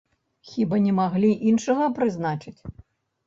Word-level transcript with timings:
Хіба 0.51 0.77
не 0.85 0.93
маглі 0.99 1.29
іншага 1.51 1.85
прызначыць? 1.99 2.57